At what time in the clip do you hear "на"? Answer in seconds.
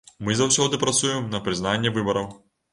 1.37-1.43